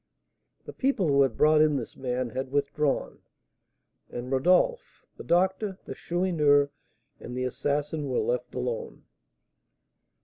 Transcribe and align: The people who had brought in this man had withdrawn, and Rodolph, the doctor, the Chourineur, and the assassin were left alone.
The 0.65 0.73
people 0.73 1.09
who 1.09 1.21
had 1.21 1.37
brought 1.37 1.61
in 1.61 1.75
this 1.75 1.95
man 1.95 2.31
had 2.31 2.51
withdrawn, 2.51 3.19
and 4.09 4.31
Rodolph, 4.31 5.05
the 5.15 5.23
doctor, 5.23 5.77
the 5.85 5.93
Chourineur, 5.93 6.71
and 7.19 7.37
the 7.37 7.43
assassin 7.43 8.09
were 8.09 8.17
left 8.17 8.55
alone. 8.55 9.03